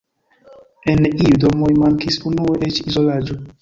En 0.93 1.05
iuj 1.11 1.35
domoj 1.45 1.71
mankis 1.85 2.21
unue 2.33 2.61
eĉ 2.71 2.85
izolaĝo. 2.91 3.45